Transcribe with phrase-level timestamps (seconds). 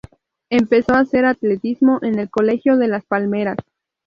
[0.49, 3.57] Empezó a hacer atletismo en el Colegio de Las Palmeras.